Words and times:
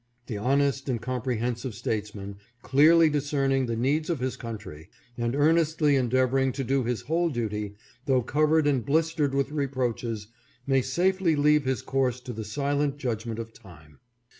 The 0.25 0.39
honest 0.39 0.89
and 0.89 0.99
comprehensive 0.99 1.75
statesman, 1.75 2.37
clearly 2.63 3.07
discerning 3.07 3.67
the 3.67 3.75
needs 3.75 4.09
of 4.09 4.17
his 4.17 4.35
country, 4.35 4.89
and 5.15 5.35
earnestly 5.35 5.95
endeavoring 5.95 6.51
to 6.53 6.63
do 6.63 6.83
his 6.83 7.01
whole 7.01 7.29
duty, 7.29 7.75
though 8.07 8.23
covered 8.23 8.65
and 8.65 8.83
blistered 8.83 9.35
with 9.35 9.51
reproaches, 9.51 10.25
may 10.65 10.81
safely 10.81 11.35
leave 11.35 11.65
his 11.65 11.83
course 11.83 12.19
to 12.21 12.33
the 12.33 12.43
silent 12.43 12.97
judgment 12.97 13.37
of 13.37 13.53
time. 13.53 13.99